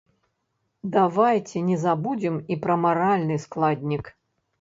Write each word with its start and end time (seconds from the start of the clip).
Давайце 0.95 1.61
не 1.67 1.77
забудзем 1.83 2.39
і 2.55 2.57
пра 2.63 2.79
маральны 2.87 3.37
складнік. 3.45 4.11